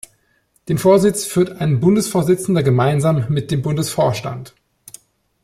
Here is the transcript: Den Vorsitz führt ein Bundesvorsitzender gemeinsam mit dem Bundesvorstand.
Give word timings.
Den 0.67 0.79
Vorsitz 0.79 1.25
führt 1.25 1.61
ein 1.61 1.79
Bundesvorsitzender 1.79 2.63
gemeinsam 2.63 3.23
mit 3.29 3.51
dem 3.51 3.61
Bundesvorstand. 3.61 4.55